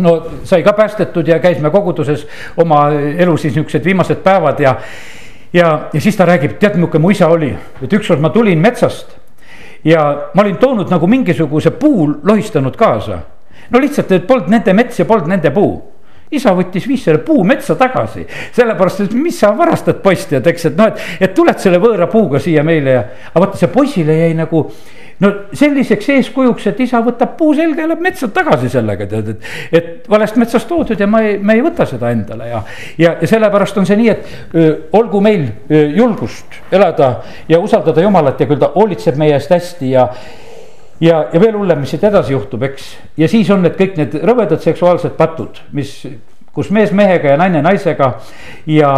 [0.00, 4.76] no sai ka päästetud ja käis me koguduses oma elu siis niuksed viimased päevad ja.
[5.52, 9.16] ja, ja siis ta räägib, tead, milline mu isa oli, et ükskord ma tulin metsast
[9.84, 13.18] ja ma olin toonud nagu mingisuguse puu lohistanud kaasa.
[13.70, 15.76] no lihtsalt, et polnud nende mets ja polnud nende puu
[16.30, 18.24] isa võttis, viis selle puu metsa tagasi,
[18.56, 22.08] sellepärast et mis sa varastad poiss tead, eks, et noh, et, et tuled selle võõra
[22.10, 23.04] puuga siia meile ja.
[23.30, 24.64] aga vaata, see poisile jäi nagu
[25.20, 29.50] no selliseks eeskujuks, et isa võtab puu selga ja läheb metsa tagasi sellega tead, et.
[29.72, 32.62] et valest metsast toodud ja ma ei, me ei võta seda endale ja,
[33.00, 37.14] ja, ja sellepärast on see nii, et öö, olgu meil öö, julgust elada
[37.48, 40.08] ja usaldada jumalat ja küll ta hoolitseb meie eest hästi ja
[41.00, 42.88] ja, ja veel hullem, mis siit edasi juhtub, eks,
[43.20, 45.92] ja siis on need kõik need rõvedad seksuaalsed patud, mis,
[46.56, 48.14] kus mees mehega ja naine naisega
[48.72, 48.92] ja,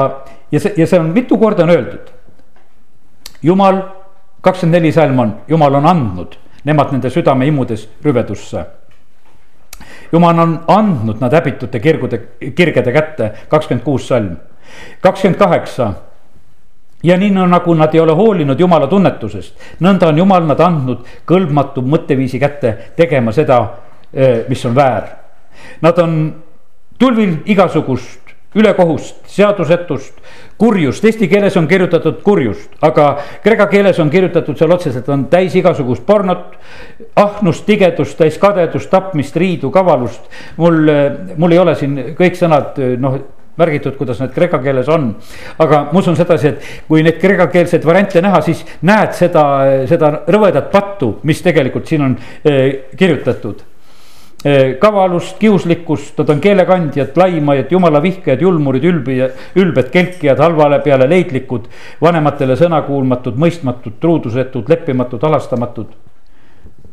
[0.52, 2.12] ja see, ja see on mitu korda on öeldud.
[3.42, 3.82] jumal
[4.48, 8.64] kakskümmend neli salm on, jumal on andnud nemad nende südameimudes rüvedusse.
[10.12, 12.20] jumal on andnud nad häbitute kirgude,
[12.56, 14.36] kirgede kätte, kakskümmend kuus salm.
[15.00, 15.92] kakskümmend kaheksa
[17.02, 21.04] ja nii no, nagu nad ei ole hoolinud jumala tunnetusest, nõnda on jumal nad andnud
[21.26, 23.60] kõlbmatu mõtteviisi kätte tegema seda,
[24.12, 25.04] eh, mis on väär.
[25.82, 26.34] Nad on
[26.98, 28.27] tulvil igasugust
[28.58, 30.18] ülekohust, seadusetust,
[30.58, 33.08] kurjust, eesti keeles on kirjutatud kurjust, aga
[33.44, 36.58] kreeka keeles on kirjutatud seal otseselt on täis igasugust pornot.
[37.16, 40.22] ahnust, tigedust, täis kadedust, tapmist, riidu, kavalust.
[40.56, 40.90] mul,
[41.36, 43.18] mul ei ole siin kõik sõnad noh
[43.58, 45.08] märgitud, kuidas need kreeka keeles on.
[45.58, 49.44] aga ma usun sedasi, et kui neid kreekakeelseid variante näha, siis näed seda,
[49.90, 53.67] seda rõvedat pattu, mis tegelikult siin on eh, kirjutatud
[54.78, 61.66] kavalust, kiuslikkust, nad on keelekandjad, laimajad, jumala vihkajad, julmurid, ülbijad, ülbed, kelkijad, halvale peale leidlikud.
[62.00, 65.86] vanematele sõnakuulmatud, mõistmatud, truudusetud, leppimatud, halastamatud.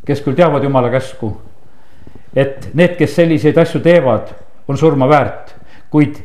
[0.06, 1.36] kes küll teavad jumala käsku.
[2.36, 4.34] et need, kes selliseid asju teevad,
[4.68, 5.54] on surma väärt,
[5.90, 6.18] kuid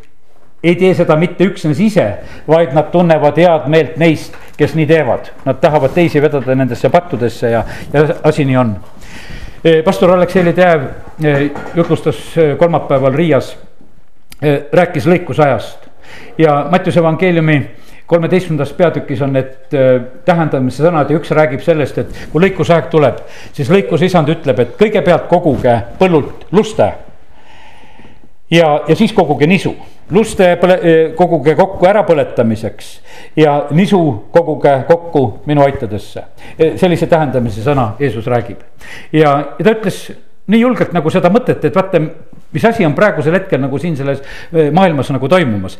[0.63, 5.31] ei tee seda mitte üksnes ise, vaid nad tunnevad head meelt neist, kes nii teevad.
[5.45, 9.00] Nad tahavad teisi vedada nendesse pattudesse ja, ja asi nii on Eh,
[9.85, 10.87] pastor Aleksei Ledev
[11.23, 13.57] eh, jutlustas eh, kolmapäeval Riias,
[14.73, 15.83] rääkis lõikusajast.
[16.37, 17.59] Ja Mattiuse evangeeliumi
[18.09, 19.75] kolmeteistkümnendas peatükis on need
[20.25, 23.21] tähendamise sõnad ja üks räägib sellest, et kui lõikusaeg tuleb,
[23.53, 26.89] siis lõikusisand ütleb, et kõigepealt koguge põllult luste
[28.51, 29.73] ja, ja siis koguge nisu,
[30.11, 30.77] luste põle,
[31.17, 32.91] koguge kokku ärapõletamiseks
[33.39, 36.23] ja nisu koguge kokku minu aitadesse.
[36.75, 38.59] sellise tähendamise sõna Jeesus räägib
[39.13, 40.03] ja, ja ta ütles
[40.51, 42.01] nii julgelt nagu seda mõtet, et vaata,
[42.51, 44.21] mis asi on praegusel hetkel nagu siin selles
[44.73, 45.79] maailmas nagu toimumas.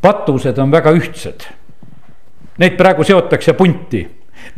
[0.00, 1.42] patused on väga ühtsed.
[2.58, 4.04] Neid praegu seotakse punti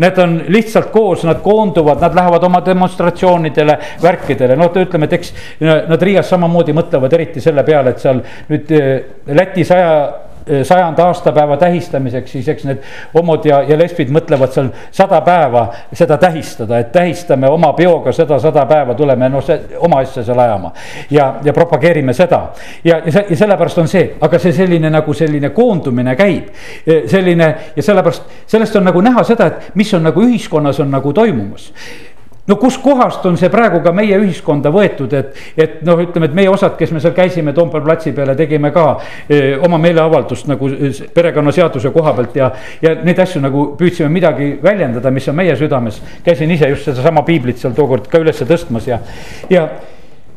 [0.00, 5.34] Need on lihtsalt koos, nad koonduvad, nad lähevad oma demonstratsioonidele, värkidele, noh, ütleme, et eks
[5.60, 8.90] nad Riias samamoodi mõtlevad eriti selle peale, et seal nüüd eh,
[9.36, 10.29] Läti saja eh,
[10.64, 16.18] sajanda aastapäeva tähistamiseks, siis eks need homod ja, ja lesbid mõtlevad seal sada päeva seda
[16.20, 19.44] tähistada, et tähistame oma peoga seda sada päeva, tuleme noh,
[19.78, 20.72] oma asja seal ajama.
[21.10, 22.42] ja, ja propageerime seda
[22.84, 26.50] ja, ja ja sellepärast on see, aga see selline nagu selline koondumine käib.
[26.86, 30.90] Eh, selline ja sellepärast, sellest on nagu näha seda, et mis on nagu ühiskonnas on
[30.90, 31.70] nagu toimumas
[32.46, 36.50] no kuskohast on see praegu ka meie ühiskonda võetud, et, et noh, ütleme, et meie
[36.50, 40.70] osad, kes me seal käisime Toompea platsi peale, tegime ka öö, eh, oma meeleavaldust nagu
[41.14, 42.50] perekonnaseaduse koha pealt ja,
[42.82, 46.02] ja neid asju nagu püüdsime midagi väljendada, mis on meie südames.
[46.24, 49.00] käisin ise just sedasama piiblit seal tookord ka üles tõstmas ja,
[49.50, 49.68] ja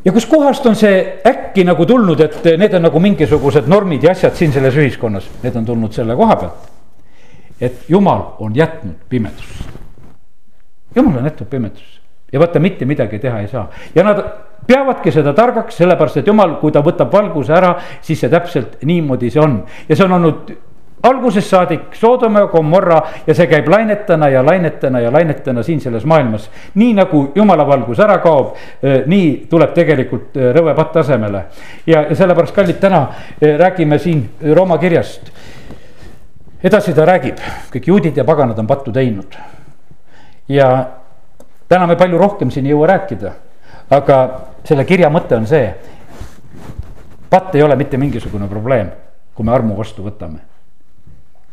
[0.04, 4.36] ja kuskohast on see äkki nagu tulnud, et need on nagu mingisugused normid ja asjad
[4.36, 6.70] siin selles ühiskonnas, need on tulnud selle koha pealt.
[7.60, 9.83] et jumal on jätnud pimedusse.
[10.96, 12.00] Jumal on jätnud pimedusse
[12.32, 14.22] ja vaata, mitte midagi teha ei saa ja nad
[14.66, 19.30] peavadki seda targaks, sellepärast et jumal, kui ta võtab valguse ära, siis see täpselt niimoodi
[19.30, 20.54] see on ja see on olnud
[21.04, 26.04] algusest saadik Soodoma ja Gomorra ja see käib lainetena ja lainetena ja lainetena siin selles
[26.04, 26.50] maailmas.
[26.74, 28.54] nii nagu jumala valgus ära kaob,
[29.06, 31.44] nii tuleb tegelikult rõve patt asemele.
[31.86, 33.06] ja, ja sellepärast, kallid, täna
[33.40, 35.32] räägime siin Rooma kirjast.
[36.64, 37.38] edasi ta räägib,
[37.74, 39.36] kõik juudid ja paganad on pattu teinud.
[40.48, 40.86] Ja
[41.68, 43.32] täna me palju rohkem siin ei jõua rääkida,
[43.90, 44.18] aga
[44.64, 45.74] selle kirja mõte on see.
[47.30, 48.90] patt ei ole mitte mingisugune probleem,
[49.34, 50.54] kui me armu vastu võtame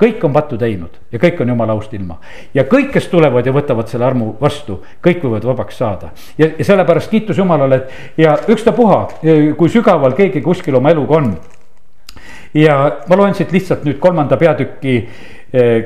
[0.01, 2.17] kõik on pattu teinud ja kõik on jumala aust ilma.
[2.53, 6.11] ja kõik, kes tulevad ja võtavad selle armu vastu, kõik võivad vabaks saada.
[6.37, 9.01] ja, ja sellepärast kiitus Jumalale, et ja ükstapuha,
[9.57, 11.35] kui sügaval keegi kuskil oma eluga on.
[12.53, 12.77] ja
[13.07, 14.97] ma loen siit lihtsalt nüüd kolmanda peatüki
[15.53, 15.83] eh,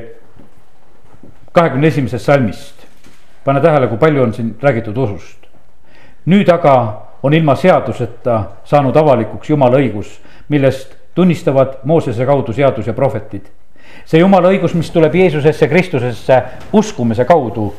[1.52, 2.75] kahekümne esimesest salmist.
[3.46, 5.46] Pane tähele, kui palju on siin räägitud usust.
[6.26, 6.76] nüüd aga
[7.22, 13.46] on ilma seaduseta saanud avalikuks Jumala õigus, millest tunnistavad Moosese kaudu seadus ja prohvetid
[14.04, 16.40] see jumala õigus, mis tuleb Jeesusesse Kristusesse
[16.76, 17.70] uskumise kaudu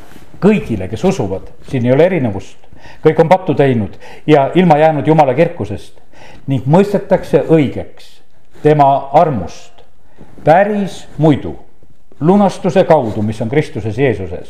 [0.41, 2.57] kõigile, kes usuvad, siin ei ole erinevust.
[3.03, 5.99] kõik on pattu teinud ja ilma jäänud jumala kirkusest
[6.47, 8.21] ning mõistetakse õigeks
[8.63, 9.83] tema armust
[10.43, 11.55] päris muidu
[12.19, 14.49] lunastuse kaudu, mis on Kristuses Jeesuses,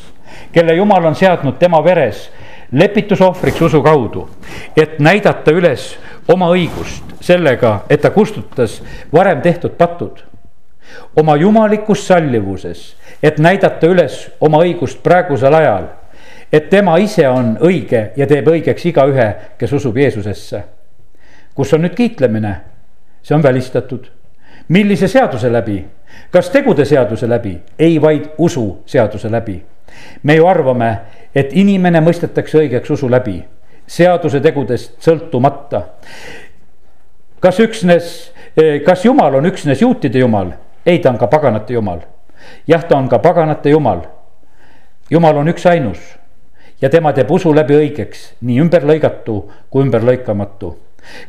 [0.51, 2.29] kelle jumal on seadnud tema veres
[2.71, 4.29] lepitusohvriks usu kaudu,
[4.77, 8.81] et näidata üles oma õigust sellega, et ta kustutas
[9.13, 10.23] varem tehtud patud
[11.15, 15.87] oma jumalikus sallivuses, et näidata üles oma õigust praegusel ajal.
[16.51, 20.63] et tema ise on õige ja teeb õigeks igaühe, kes usub Jeesusesse.
[21.55, 22.55] kus on nüüd kiitlemine?
[23.23, 24.07] see on välistatud.
[24.67, 25.85] millise seaduse läbi?
[26.31, 27.57] Kas tegude seaduse läbi?
[27.79, 29.63] ei, vaid usu seaduse läbi.
[30.23, 30.97] me ju arvame,
[31.35, 33.43] et inimene mõistetakse õigeks usu läbi,
[33.87, 35.81] seaduse tegudest sõltumata.
[37.39, 38.31] kas üksnes,
[38.85, 40.53] kas Jumal on üksnes juutide Jumal
[40.87, 41.99] ei, ta on ka paganate jumal.
[42.67, 44.01] jah, ta on ka paganate jumal.
[45.09, 45.99] jumal on üksainus
[46.81, 49.37] ja tema teeb usu läbi õigeks, nii ümberlõigatu
[49.69, 50.77] kui ümberlõikamatu.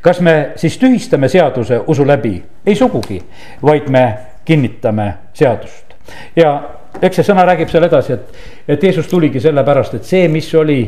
[0.00, 2.44] kas me siis tühistame seaduse usu läbi?
[2.66, 3.22] ei sugugi,
[3.62, 4.04] vaid me
[4.48, 5.94] kinnitame seadust.
[6.37, 6.54] ja
[7.02, 10.80] eks see sõna räägib seal edasi, et, et Jeesus tuligi sellepärast, et see, mis oli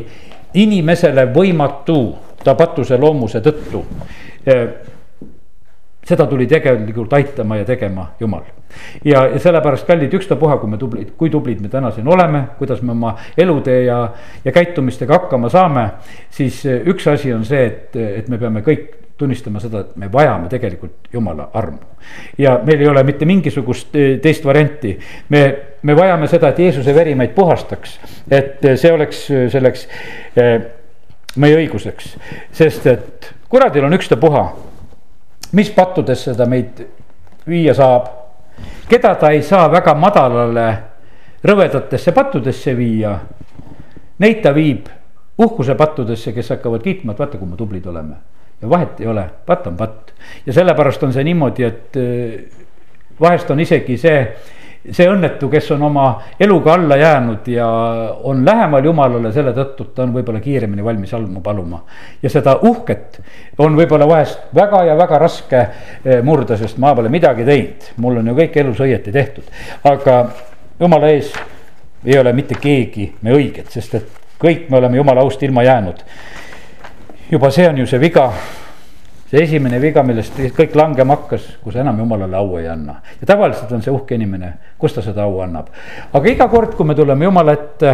[0.57, 1.99] inimesele võimatu
[2.43, 3.85] ta patuse loomuse tõttu
[6.11, 8.41] seda tuli tegelikult aitama ja tegema Jumal.
[9.05, 12.81] ja, ja sellepärast kallid, ükstapuha, kui me tublid, kui tublid me täna siin oleme, kuidas
[12.81, 13.99] me oma elutee ja,
[14.45, 15.89] ja käitumistega hakkama saame.
[16.29, 18.89] siis üks asi on see, et, et me peame kõik
[19.21, 21.77] tunnistama seda, et me vajame tegelikult jumala armu.
[22.37, 24.97] ja meil ei ole mitte mingisugust eh, teist varianti.
[25.29, 25.43] me,
[25.81, 29.87] me vajame seda, et Jeesuse veri meid puhastaks, et eh, see oleks selleks
[31.41, 32.11] meie õiguseks,
[32.51, 34.43] sest et kuradil on ükstapuha
[35.51, 36.85] mis pattudesse ta meid
[37.47, 38.07] viia saab.
[38.89, 40.67] keda ta ei saa väga madalale
[41.43, 43.19] rõvedatesse pattudesse viia.
[44.19, 44.87] Neid ta viib
[45.37, 48.15] uhkuse pattudesse, kes hakkavad kiitma, et vaata, kui me tublid oleme.
[48.69, 50.11] Vahet ei ole, patt on patt
[50.45, 52.65] ja sellepärast on see niimoodi, et eh,
[53.21, 54.17] vahest on isegi see
[54.81, 56.05] see õnnetu, kes on oma
[56.41, 57.67] eluga alla jäänud ja
[58.25, 61.83] on lähemal jumalale selle tõttu, ta on võib-olla kiiremini valmis almu paluma.
[62.21, 63.19] ja seda uhket
[63.61, 68.17] on võib-olla vahest väga ja väga raske eh, murda, sest ma pole midagi teinud, mul
[68.23, 69.43] on ju kõik elus õieti tehtud.
[69.83, 70.17] aga
[70.79, 71.33] jumala ees
[72.05, 76.01] ei ole mitte keegi me õiged, sest et kõik me oleme jumala aust ilma jäänud.
[77.31, 78.31] Juba see on ju see viga
[79.31, 82.97] see esimene viga, millest kõik langema hakkas, kus enam jumalale au ei anna.
[83.19, 85.69] ja tavaliselt on see uhke inimene, kus ta seda au annab.
[86.13, 87.93] aga iga kord, kui me tuleme jumala ette,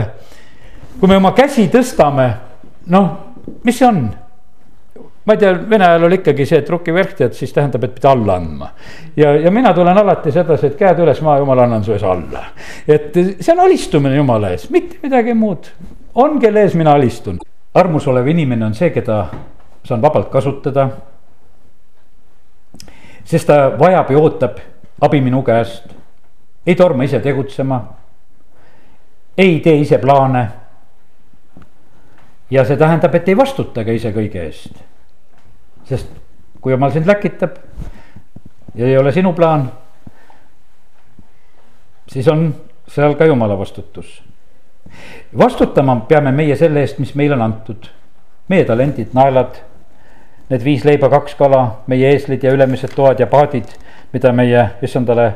[0.99, 2.31] kui me oma käsi tõstame,
[2.89, 3.11] noh,
[3.63, 4.07] mis see on?
[5.27, 8.07] ma ei tea, vene ajal oli ikkagi see, et rukiverk tead, siis tähendab, et pidi
[8.09, 8.71] alla andma.
[9.19, 12.47] ja, ja mina tulen alati sedasi, et käed üles, ma jumal annan su ees alla.
[12.87, 15.69] et see on alistumine jumala ees, mitte midagi muud.
[16.15, 17.37] on, kelle ees mina alistun.
[17.77, 19.27] Armus olev inimene on see, keda
[19.85, 20.89] saan vabalt kasutada.
[23.27, 24.57] sest ta vajab ja ootab
[25.01, 25.93] abi minu käest.
[26.65, 27.81] ei torma ise tegutsema.
[29.37, 30.47] ei tee ise plaane
[32.51, 34.73] ja see tähendab, et ei vastuta ka ise kõige eest.
[35.85, 36.07] sest
[36.61, 37.59] kui jumal sind läkitab
[38.75, 39.71] ja ei ole sinu plaan,
[42.09, 42.49] siis on
[42.87, 44.23] seal ka jumala vastutus.
[45.37, 47.89] Vastutama peame meie selle eest, mis meile on antud,
[48.47, 49.59] meie talendid, naelad,
[50.49, 53.67] need viis leiba, kaks kala, meie eeslid ja ülemised toad ja paadid,
[54.13, 55.31] mida meie issandale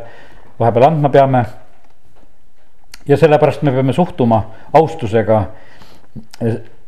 [0.60, 1.46] vahepeal andma peame.
[3.08, 4.44] ja sellepärast me peame suhtuma
[4.74, 5.46] austusega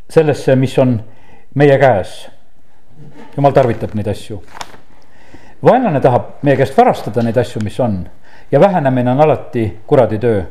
[0.09, 0.99] sellesse, mis on
[1.55, 2.29] meie käes.
[3.35, 4.43] jumal tarvitab neid asju.
[5.63, 8.03] vaenlane tahab meie käest varastada neid asju, mis on
[8.51, 10.43] ja vähenemine on alati kuradi töö.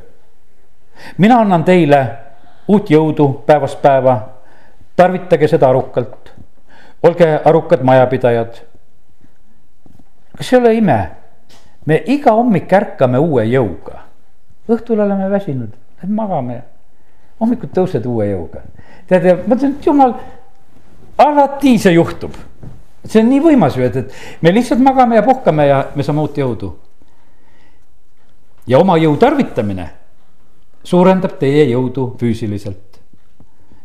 [1.18, 2.02] Mina annan teile
[2.68, 4.28] uut jõudu päevast päeva.
[4.96, 6.32] tarvitage seda arukalt.
[7.02, 8.62] olge arukad majapidajad.
[10.36, 11.10] kas ei ole ime?
[11.86, 13.98] me iga hommik ärkame uue jõuga.
[14.68, 15.70] õhtul oleme väsinud,
[16.02, 16.62] lähme magame.
[17.40, 18.62] hommikul tõused uue jõuga
[19.08, 20.14] tead ja ma ütlen, et jumal,
[21.18, 22.36] alati see juhtub.
[23.04, 26.22] see on nii võimas ju, et, et me lihtsalt magame ja puhkame ja me saame
[26.22, 26.70] uut jõudu.
[28.66, 29.90] ja oma jõu tarvitamine
[30.84, 33.00] suurendab teie jõudu füüsiliselt.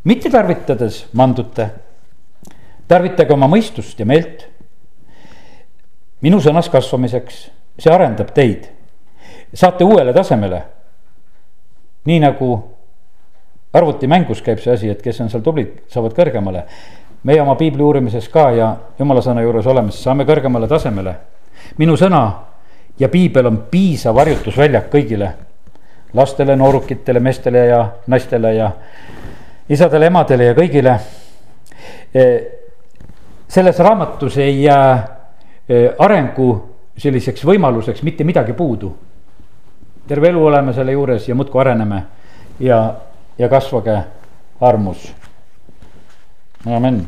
[0.03, 1.69] mitte tarvitades mandute,
[2.87, 4.47] tarvitage oma mõistust ja meelt.
[6.21, 8.69] minu sõnas kasvamiseks, see arendab teid,
[9.53, 10.63] saate uuele tasemele.
[12.05, 12.77] nii nagu
[13.73, 16.63] arvutimängus käib see asi, et kes on seal tublid, saavad kõrgemale.
[17.23, 21.15] meie oma piibli uurimises ka ja jumala sõna juures olemas saame kõrgemale tasemele.
[21.77, 22.23] minu sõna
[22.99, 25.33] ja piibel on piisav harjutusväljak kõigile.
[26.13, 28.71] Lastele, noorukitele, meestele ja naistele ja
[29.69, 30.99] isadele, emadele ja kõigile.
[32.13, 32.23] E,
[33.47, 34.93] selles raamatus ei jää
[35.69, 36.49] e, arengu
[36.97, 38.95] selliseks võimaluseks mitte midagi puudu.
[40.07, 42.03] terve elu oleme selle juures ja muudkui areneme
[42.59, 42.93] ja
[43.37, 44.03] ja kasvage
[44.61, 45.13] armus.
[46.65, 47.05] amin.